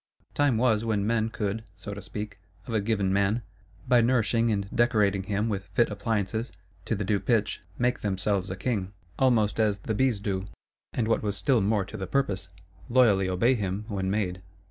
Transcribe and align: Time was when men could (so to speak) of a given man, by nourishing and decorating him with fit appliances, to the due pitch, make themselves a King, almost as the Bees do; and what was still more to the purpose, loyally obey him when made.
Time 0.33 0.57
was 0.57 0.83
when 0.83 1.05
men 1.05 1.29
could 1.29 1.63
(so 1.75 1.93
to 1.93 2.01
speak) 2.01 2.39
of 2.65 2.73
a 2.73 2.81
given 2.81 3.13
man, 3.13 3.43
by 3.87 4.01
nourishing 4.01 4.51
and 4.51 4.67
decorating 4.75 5.21
him 5.21 5.47
with 5.47 5.65
fit 5.75 5.91
appliances, 5.91 6.51
to 6.85 6.95
the 6.95 7.03
due 7.03 7.19
pitch, 7.19 7.61
make 7.77 7.99
themselves 7.99 8.49
a 8.49 8.55
King, 8.55 8.93
almost 9.19 9.59
as 9.59 9.77
the 9.77 9.93
Bees 9.93 10.19
do; 10.19 10.45
and 10.91 11.07
what 11.07 11.21
was 11.21 11.37
still 11.37 11.61
more 11.61 11.85
to 11.85 11.97
the 11.97 12.07
purpose, 12.07 12.49
loyally 12.89 13.29
obey 13.29 13.53
him 13.53 13.85
when 13.89 14.09
made. 14.09 14.41